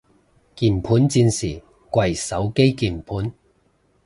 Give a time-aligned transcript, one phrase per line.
[0.55, 3.31] 鍵盤戰士跪手機鍵盤